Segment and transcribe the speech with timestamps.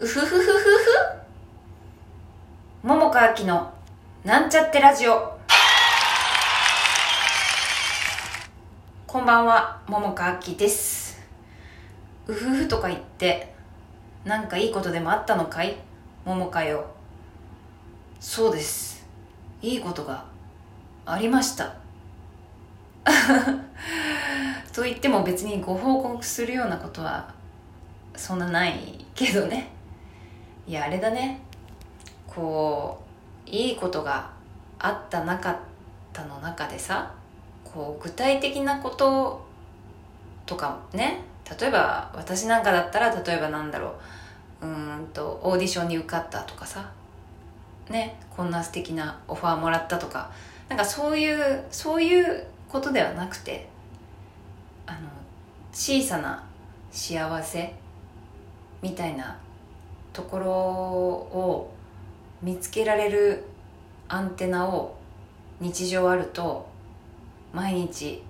[0.00, 0.58] うふふふふふ。
[2.84, 3.72] 桃佳明の
[4.22, 5.36] なんちゃってラジオ。
[9.08, 11.20] こんばんは桃佳明です。
[12.28, 13.52] うふふとか言って
[14.24, 15.74] なんかいいことでもあったのかい？
[16.24, 16.86] 桃佳よ。
[18.20, 19.04] そうです。
[19.62, 20.24] いいことが
[21.06, 21.74] ありました。
[24.72, 27.34] と言っても別にご報告するようなことは
[28.14, 29.76] そんなないけどね。
[30.68, 31.40] いやあれだね。
[32.26, 33.00] こ
[33.46, 34.30] ういいことが
[34.78, 35.56] あったなかっ
[36.12, 37.10] たの中でさ
[37.64, 39.44] こう具体的なこと
[40.44, 41.22] とかね
[41.58, 43.94] 例えば私なんかだったら例えばなんだろ
[44.60, 44.66] う。
[44.66, 46.90] うんとオーディションに受かったとかさ。
[47.88, 50.30] ねこんな素敵なオファーもらったとか。
[50.68, 53.66] なんかそういうそういうことではなくて
[54.86, 54.98] あの
[55.72, 56.44] 小さな
[56.90, 57.74] 幸せ
[58.82, 59.38] みたいな
[60.18, 61.72] ところを
[62.42, 63.44] 見つけられる
[64.08, 64.96] アンテナを
[65.60, 66.68] 日常あると
[67.52, 68.24] 毎日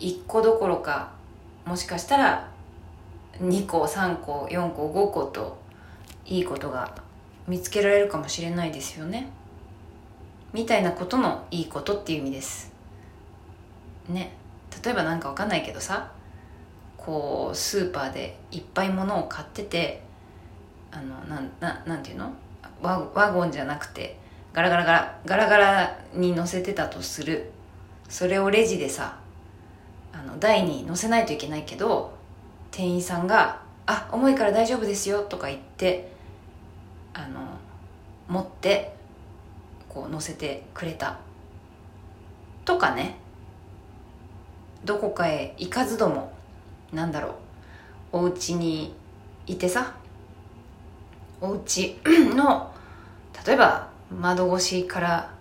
[0.00, 1.12] 1個どころか
[1.64, 2.48] もしかしたら
[3.40, 5.56] 2個3個4個5個と
[6.26, 6.96] いいことが
[7.46, 9.30] 見つけられるかもしれないですよね。
[10.52, 12.72] みたいなことのいいことっていう意味です。
[14.08, 14.36] ね。
[14.84, 16.10] 例えば何か分かんないけどさ
[16.96, 20.02] こうスーパーでいっぱい物を買ってて
[20.92, 22.32] あのなんななんていうの？
[22.80, 24.18] ワワゴンじゃなくて
[24.52, 27.50] ガラガラガラガラガラに乗せてたとする。
[28.08, 29.16] それをレジでさ
[30.12, 32.12] あの台に乗せないといけないけど
[32.70, 36.12] 店員さんが「あ重いから大丈夫ですよ」とか言って
[37.14, 37.40] あの
[38.28, 38.94] 持って
[39.88, 41.18] こう乗せてくれた。
[42.64, 43.16] とかね。
[44.84, 46.32] どこかへ行かずとも
[46.92, 47.36] なんだろ
[48.12, 48.18] う。
[48.18, 48.94] お家に
[49.46, 49.94] いてさ
[51.42, 51.98] お家
[52.34, 52.72] の
[53.46, 55.34] 例えば窓越しから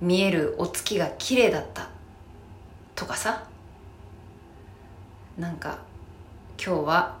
[0.00, 1.88] 見えるお月が綺麗だった
[2.94, 3.48] とかさ。
[5.38, 5.78] なんか
[6.62, 7.16] 今日は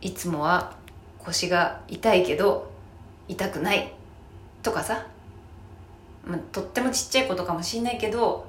[0.00, 0.76] いつもは
[1.18, 2.70] 腰が痛いけど
[3.26, 3.92] 痛くない
[4.62, 5.04] とかさ、
[6.24, 8.46] まあ、とってもちっちゃいことかもしんないけど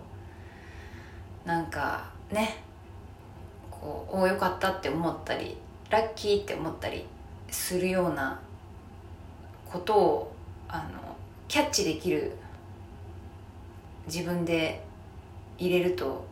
[1.43, 2.63] なんかね。
[3.71, 5.57] こうおよかったって思ったり
[5.89, 7.05] ラッキーって思ったり
[7.49, 8.39] するような
[9.71, 10.31] ことを
[10.67, 11.15] あの
[11.47, 12.33] キャッチできる
[14.07, 14.83] 自分で
[15.57, 16.25] 入れると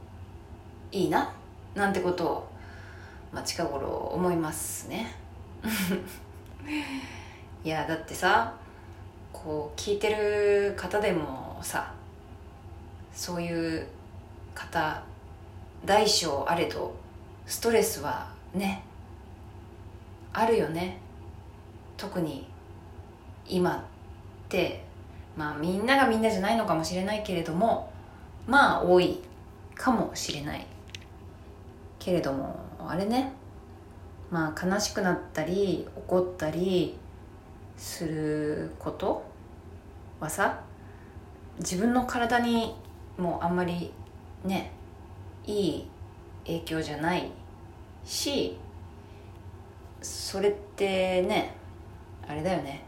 [0.92, 1.34] いいな
[1.76, 2.48] なんてことを、
[3.32, 5.14] まあ、近頃思いますね。
[7.64, 8.54] いやだってさ
[9.34, 11.94] こう聞いてる方でもさ
[13.14, 13.88] そういう
[14.56, 15.04] 方
[15.86, 16.96] 大小あれど
[17.46, 18.84] ストレスはね
[20.34, 21.00] あるよね。
[21.98, 22.48] 特に
[23.48, 23.82] 今っ
[24.50, 24.84] て
[25.36, 27.92] まあみんながみんなじゃないのかもしれないけれども
[28.48, 29.22] まあ多い
[29.76, 30.66] かもしれない
[32.00, 33.32] けれどもあれね。
[34.30, 36.98] まあ悲しくなったり怒ったり
[37.78, 39.24] すること？
[40.20, 40.62] はさ
[41.60, 42.76] 自分の体に
[43.18, 43.94] もあんまり
[44.44, 44.72] ね
[45.46, 45.90] いい
[46.46, 47.32] 影響じゃない
[48.04, 48.58] し
[50.02, 51.56] それってね
[52.28, 52.84] あれだよね。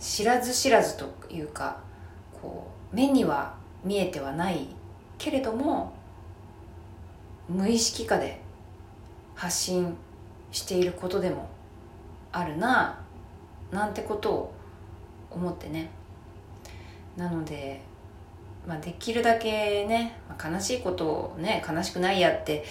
[0.00, 1.78] 知らず知らずというか
[2.40, 4.66] こう目には見えてはない
[5.18, 5.92] けれども
[7.48, 8.40] 無意識下で
[9.34, 9.96] 発信
[10.50, 11.48] していることでも
[12.32, 12.98] あるな
[13.70, 14.54] なんてことを
[15.30, 15.90] 思ってね。
[17.16, 17.80] なので、
[18.66, 22.64] まあ、できるだけね、まあ、悲しいことをね悲しくないやって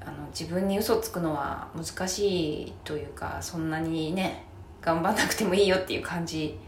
[0.00, 4.44] あの自分に嘘つくのは難しいというかそんなにね
[4.80, 6.58] 頑張んなくてもいいよっていう感じ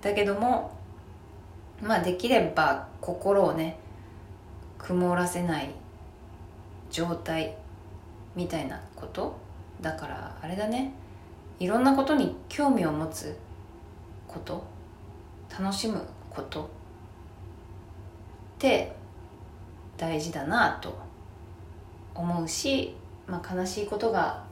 [0.00, 0.76] だけども
[1.82, 3.78] まあできれば心をね
[4.78, 5.70] 曇らせない
[6.90, 7.54] 状態
[8.34, 9.36] みたいなこと
[9.80, 10.92] だからあれだね。
[11.60, 13.36] いろんなことに興味を持つ
[14.26, 14.78] こと。
[15.50, 16.00] 楽しむ
[16.30, 16.66] ことっ
[18.58, 18.92] て
[19.96, 20.96] 大事だなと
[22.14, 22.94] 思うし、
[23.26, 24.44] まあ、悲しいことが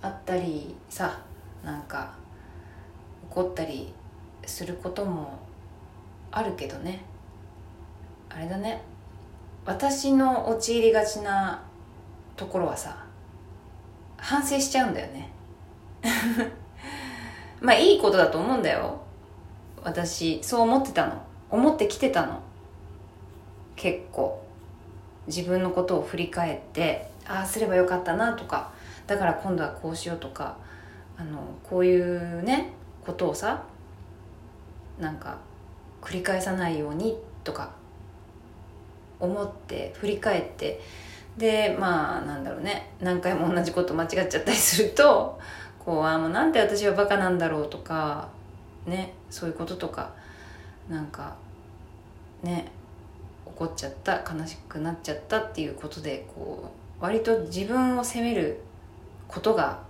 [0.00, 1.18] あったりさ
[1.64, 2.14] なんか
[3.30, 3.92] 怒ったり
[4.46, 5.38] することも
[6.30, 7.02] あるけどね。
[8.28, 8.82] あれだね。
[9.64, 11.62] 私の陥りがちな
[12.36, 13.04] ところはさ
[14.16, 15.30] 反省しちゃうんだよね。
[17.60, 18.98] まあいいことだと思うんだよ。
[19.82, 21.22] 私そう思ってたの。
[21.50, 22.40] 思ってきてたの。
[23.76, 24.42] 結構。
[25.26, 28.72] 自分のことを振り返ってああすればよかったなとか。
[29.06, 30.56] だから今度はこうしようとか。
[31.18, 32.72] あのこういうね
[33.04, 33.64] ことをさ
[34.98, 35.38] なんか
[36.02, 37.70] 繰り返さないようにとか
[39.20, 40.80] 思って振り返って
[41.36, 45.38] でまあなんだろうね何回も同じこと間違っちゃったりすると
[45.78, 48.28] こうあもうなんで私はバカなんだろうとか
[48.86, 50.12] ねそういうこととか
[50.88, 51.36] なんか
[52.42, 52.70] ね
[53.46, 56.70] 怒っちゃった悲しくなっちゃったっていうことでこ
[57.00, 58.60] う割と自分を責める
[59.26, 59.80] ことが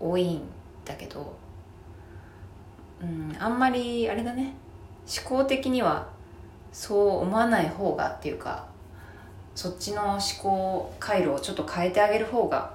[0.00, 0.42] 多いん
[0.84, 1.34] だけど、
[3.02, 4.54] うん、あんまりあれだね。
[5.06, 6.08] 思考的には
[6.72, 8.66] そう思わない方がっていうか
[9.54, 12.74] そっちの思考回路をちょっと変えてあげる方が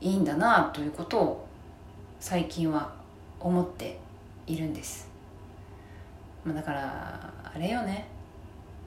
[0.00, 1.48] いいんだなということを
[2.20, 2.92] 最近は
[3.40, 3.98] 思って
[4.46, 5.08] いるんです、
[6.44, 8.06] まあ、だからあれよね。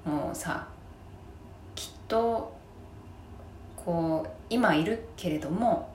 [0.06, 0.68] もうさ
[1.75, 2.57] きっと
[3.75, 5.89] こう今いるけれども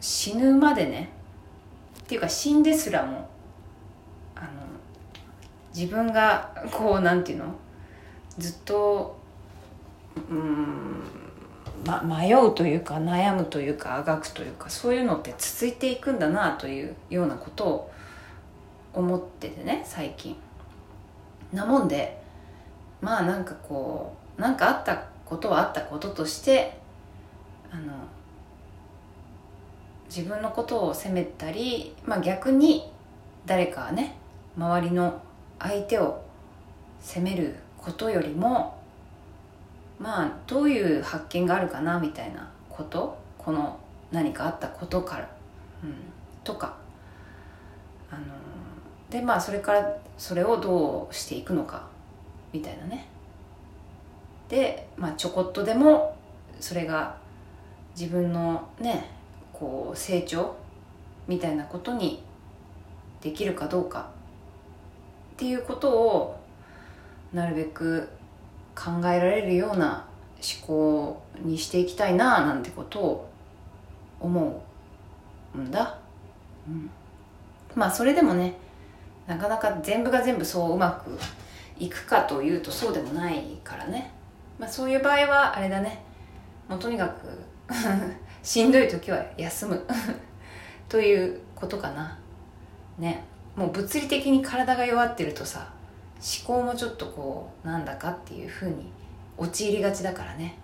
[0.00, 1.10] 死ぬまでね。
[2.00, 3.28] っていうか死んですらも
[4.36, 4.48] あの
[5.74, 7.46] 自分がこうなんていうの？
[8.38, 9.16] ずっと
[10.16, 11.02] うん
[11.84, 17.92] ま、迷うというか悩むというかあがくというかそういうのって続いていくんだなというようなことを
[18.94, 20.36] 思っててね最近。
[21.52, 22.20] なもんで
[23.00, 26.78] まあなんかこう何かあったことはあったこととして
[27.70, 27.92] あの
[30.06, 32.90] 自分のことを責めたり、まあ、逆に
[33.46, 34.16] 誰かはね
[34.56, 35.20] 周りの
[35.58, 36.22] 相手を
[37.00, 38.78] 責めることよりも
[39.98, 43.78] まあどういう発見があるかなみたいなことこの
[44.10, 45.30] 何かあったことから、
[45.82, 45.94] うん、
[46.42, 46.76] とか。
[48.10, 48.22] あの
[49.10, 51.88] でまあそれからそれをどうしていくのか
[52.52, 53.08] みたいなね。
[54.48, 56.16] で、まあ、ちょこっとでも
[56.60, 57.16] それが
[57.98, 59.10] 自分のね
[59.52, 60.56] こう成長
[61.26, 62.22] みたいなことに
[63.20, 64.13] できるかどうか。
[65.34, 66.40] っていうことを
[67.32, 68.08] なるべく
[68.76, 73.30] 考えられるような思考にしていきたいななんてことを
[74.20, 74.62] 思
[75.54, 75.98] うんだ、
[76.68, 76.90] うん、
[77.74, 78.54] まあそれでもね
[79.26, 81.18] なかなか全部が全部そううまく
[81.78, 84.12] いくかというとそうでもないからね、
[84.58, 86.02] まあ、そういう場合はあれだね。
[86.68, 87.26] もうとにかく
[88.42, 89.84] しんどい時は休む。
[90.88, 92.16] ということかな。
[92.98, 93.24] ね。
[93.56, 95.68] もう物理的に体が弱ってるとさ
[96.46, 98.90] 思考もちょっとこうなんだかっていうふうに
[99.36, 100.56] 陥りがちだからね。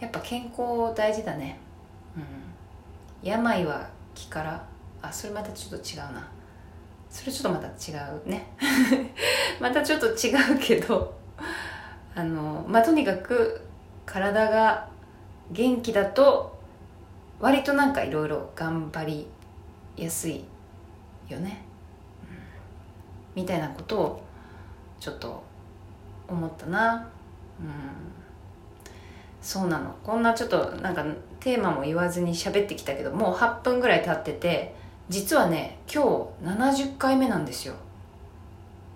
[0.00, 1.58] やっぱ健康大事だね。
[2.16, 3.28] うん。
[3.28, 4.66] 病は気から
[5.00, 6.28] あそれまたちょっと違うな。
[7.08, 7.94] それちょっとまた違
[8.26, 8.46] うね。
[9.60, 11.14] またちょっと違うけど
[12.14, 13.60] あのまあとにかく
[14.04, 14.88] 体が
[15.50, 16.58] 元気だと
[17.40, 19.26] 割となんかいろいろ頑張り
[19.96, 20.44] やすい
[21.28, 21.64] よね、
[23.34, 24.22] みたいなことを
[25.00, 25.42] ちょっと
[26.28, 27.08] 思ったな。
[27.60, 27.68] うん。
[29.40, 29.94] そうなの。
[30.04, 31.04] こんなちょっとなんか
[31.40, 34.74] テーマも言わずに喋ってきたけどもう8分ぐらい経ってて
[35.08, 36.46] 実はね今日
[36.84, 37.74] 70回目なんですよ。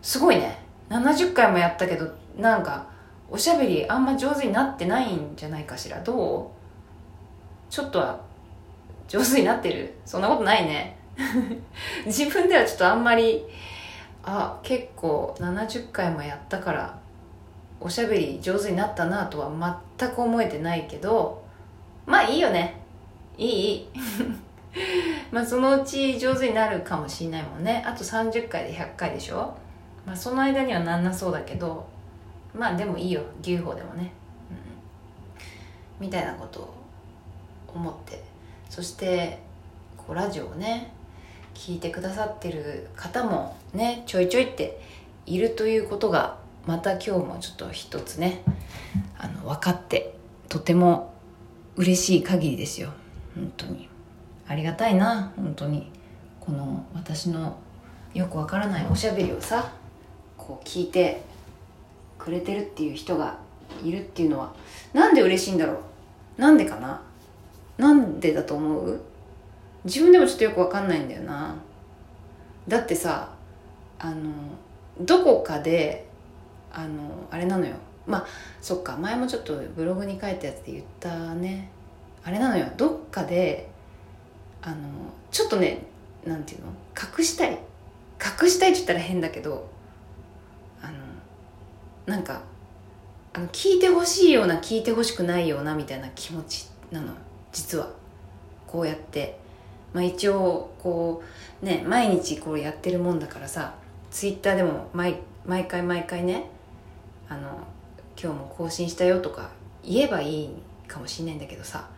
[0.03, 0.59] すごいね。
[0.89, 2.87] 70回もやったけどなんか
[3.29, 6.01] おしゃべりあんま上手になってないんじゃないかしら。
[6.03, 7.73] どう？
[7.73, 8.21] ちょっとは
[9.09, 9.95] 上手になってる？
[10.05, 10.97] そんなことないね。
[12.07, 13.43] 自分ではちょっとあんまり
[14.27, 16.99] あ結構70回もやったから
[17.81, 21.45] おしゃべり上手になったなとは全く思えてないけど
[22.07, 22.81] まあいいよね。
[23.37, 23.51] いい。
[23.51, 23.89] い い
[25.31, 27.83] まあそのうち上手になるかもしれないもんね。
[27.87, 29.55] あと30回で100回でしょ。
[30.07, 31.87] まあその間にはなんなそうだけど
[32.55, 33.23] まあでもいいよ。
[33.43, 34.13] 牛歩でもね、
[36.01, 36.75] うん、みたいなことを
[37.75, 38.23] 思って。
[38.71, 39.41] そして
[39.97, 40.93] こうラジオをね
[41.57, 44.81] 聞いてくださってる方もねちょいちょいって
[45.25, 46.37] いるということが
[46.67, 48.43] また今日もちょっと一つね
[49.19, 50.15] あの分かって
[50.49, 51.13] とても
[51.75, 52.91] 嬉しい限りですよ。
[53.35, 53.89] 本当に。
[54.47, 55.91] ありがたいな本当に。
[56.41, 57.59] この私の
[58.15, 59.73] よくわからないおしゃべりをさ
[60.39, 61.23] こう聞いて
[62.19, 63.39] くれてるっていう人が
[63.83, 64.53] いるっていうのは
[64.93, 65.81] なんで嬉しいんだろ
[66.39, 66.41] う？
[66.41, 67.03] なんでかな？
[67.79, 69.01] なんでだと思う？
[69.87, 71.55] 自分でもちょっとよくわかんないんだよな。
[72.69, 73.33] だってさ
[73.99, 74.31] あの
[75.01, 76.07] どこかで
[76.73, 77.77] あのあれなのよ。
[78.07, 78.27] まあ
[78.61, 81.71] そっか前もちょっとブログに書いたやつで言ったね。
[82.25, 82.67] あれなのよ。
[82.77, 83.69] どっかで
[84.61, 84.77] あの
[85.31, 85.83] ちょっとね
[86.25, 86.67] なんていうの？
[87.19, 87.53] 隠したい。
[87.53, 89.69] 隠したいって言ったら変だけど
[90.83, 90.95] あの
[92.07, 92.43] なんか
[93.35, 97.13] あの聞いてほしいような聞いてほしくないようなみたいな気持ちなの。
[97.53, 97.89] 実は。
[98.67, 99.46] こうやって。
[99.93, 101.23] まあ、一応こ
[101.63, 103.75] うね毎日こうやってるもんだからさ
[104.11, 106.51] ツイッターでも毎毎回毎回ね
[107.29, 107.67] あの
[108.21, 109.51] 今日も更新したよとか
[109.83, 110.51] 言えばいい
[110.87, 111.89] かもしんないんだけどさ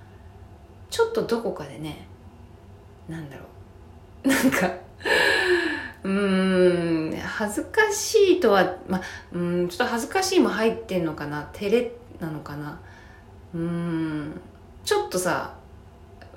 [0.90, 2.06] ちょっとどこかでね
[3.08, 3.44] なんだろ
[4.24, 4.72] う なんか
[6.02, 9.02] うーん恥ずかしいとはまあ
[9.32, 12.80] うんちょっと恥ずかしいも入ってんのかな照れなのかな
[13.54, 14.40] うん
[14.84, 15.54] ちょっとさ、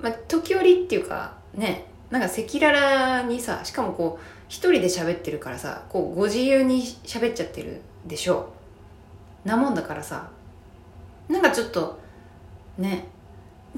[0.00, 8.52] まあ、時折っていうかねなんか赤裸々にさしかもこう一人で喋ってるからさこうご自由に喋っちゃってるでしょ。
[9.44, 10.30] うなもんだからさ。
[11.28, 11.98] なんかちょっと
[12.76, 13.06] ね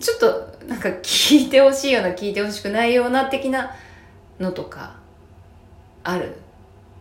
[0.01, 3.71] ちょっとなんか聞いてほしいような聞いてほしくないような的な
[4.41, 4.97] のとか
[6.03, 6.35] ある？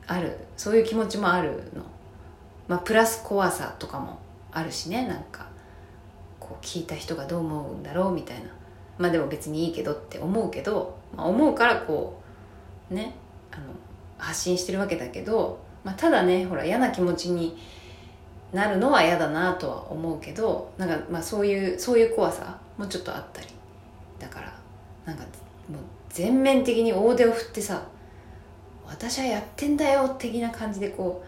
[0.06, 0.38] ある？
[0.56, 1.82] そういう気持ちもあるの？
[2.68, 4.20] まあプラス怖さとかも
[4.52, 5.48] あるしねなんか
[6.40, 8.44] こう聞いた人がどう思うんだろうみたいな。
[8.98, 12.22] まあでも別にいいけどって思うけど、まあ、思うからこ
[12.92, 13.16] うね
[13.52, 13.64] あの
[14.18, 17.58] 発信してるわけだけど、まあ、ただねほら嫌な気持ちに
[18.52, 23.48] なるのは嫌だなとは思うけどなんかまあそういうそういう怖さもちょっとあったり
[24.20, 24.60] だから
[25.06, 27.84] なんかもう全面的に大手を振ってさ
[28.86, 31.28] 私はやってんだよ的な感じでこう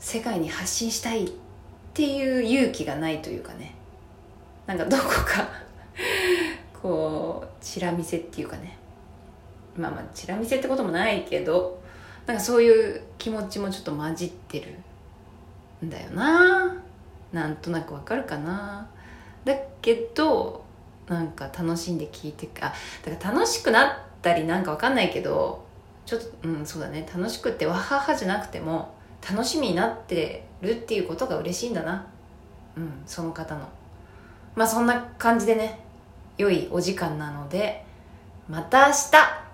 [0.00, 1.30] 世界に発信したいっ
[1.94, 3.74] ていう勇気がないというかね。
[4.66, 5.48] なんかどこか
[6.80, 8.78] こうチラ見せっていうかね。
[9.76, 11.80] まあまあチラ見せってこともないけど
[12.26, 16.76] なんかそういう気持ちもちょっと混じってるんだよな。
[17.32, 18.88] なんとなくわかるかな。
[19.44, 20.64] だけど
[21.08, 22.72] なんか楽しんで聞いてあ
[23.04, 25.64] だから楽しくなったりなんかわかんないけど
[26.04, 27.08] ちょっとうんそうだね。
[27.12, 28.94] 楽しくってわははじゃなくても
[29.28, 32.06] 楽しみになってるっていうことが嬉しいんだな。
[32.76, 33.68] うんその方の。
[34.54, 35.87] まあそんな感じでね。
[36.38, 37.84] 良いお時間なので
[38.48, 39.47] また明日。